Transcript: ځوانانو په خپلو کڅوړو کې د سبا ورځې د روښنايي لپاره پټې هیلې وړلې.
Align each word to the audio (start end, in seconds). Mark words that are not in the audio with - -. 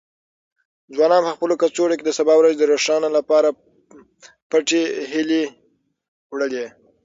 ځوانانو 0.95 1.25
په 1.27 1.33
خپلو 1.35 1.53
کڅوړو 1.61 1.97
کې 1.97 2.03
د 2.05 2.11
سبا 2.19 2.33
ورځې 2.37 2.57
د 2.59 2.63
روښنايي 2.71 3.09
لپاره 3.17 3.49
پټې 4.49 4.81
هیلې 5.11 5.43
وړلې. 6.31 6.65